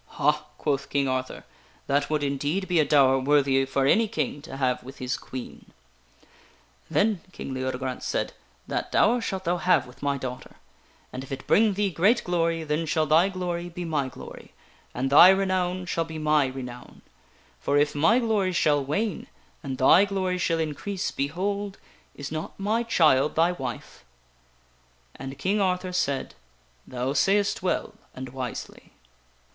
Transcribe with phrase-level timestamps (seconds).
[0.21, 1.43] "Ha!" quoth King Arthur."
[1.85, 5.65] That would indeed be a dower worthy for any king to have with his queen."
[5.67, 8.33] King Leode" Then," King Leodegrance said,."
[8.67, 10.55] that dower shalt thou grance bestows have with my daughter;
[11.13, 13.09] and if it bring thee great glory, the Round Table 4..*, j ^.,,/ upon King
[13.11, 14.53] Ar then shall thy glory be my glory,
[14.95, 16.19] and thy renown shall be thur.
[16.19, 17.01] m y renown.
[17.59, 19.27] For if my glory shall wane,
[19.61, 21.77] and thy glory shall increase, behold!
[22.15, 24.03] is not my child thy wife?"
[25.17, 26.33] And King Arthur said:"
[26.87, 28.93] Thou sayest well and wisely."